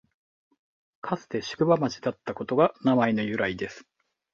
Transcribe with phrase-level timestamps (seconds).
[1.01, 3.85] かつて宿場町だったことが名前の由来です